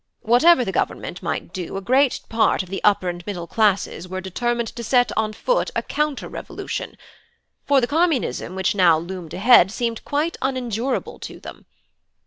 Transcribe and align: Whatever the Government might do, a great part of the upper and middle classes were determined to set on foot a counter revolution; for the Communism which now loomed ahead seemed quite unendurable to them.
Whatever 0.23 0.65
the 0.65 0.71
Government 0.71 1.21
might 1.21 1.53
do, 1.53 1.77
a 1.77 1.79
great 1.81 2.21
part 2.27 2.63
of 2.63 2.69
the 2.69 2.83
upper 2.83 3.07
and 3.07 3.23
middle 3.27 3.45
classes 3.45 4.07
were 4.07 4.19
determined 4.19 4.69
to 4.69 4.83
set 4.83 5.11
on 5.15 5.31
foot 5.31 5.69
a 5.75 5.83
counter 5.83 6.27
revolution; 6.27 6.97
for 7.67 7.79
the 7.79 7.85
Communism 7.85 8.55
which 8.55 8.73
now 8.73 8.97
loomed 8.97 9.35
ahead 9.35 9.69
seemed 9.71 10.03
quite 10.03 10.37
unendurable 10.41 11.19
to 11.19 11.39
them. 11.39 11.67